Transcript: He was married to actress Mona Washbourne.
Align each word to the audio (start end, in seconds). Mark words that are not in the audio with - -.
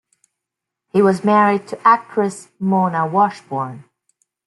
He 0.89 1.03
was 1.03 1.23
married 1.23 1.67
to 1.67 1.87
actress 1.87 2.49
Mona 2.57 3.05
Washbourne. 3.07 3.83